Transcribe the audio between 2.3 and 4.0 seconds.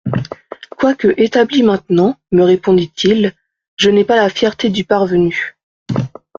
me répondit-il, je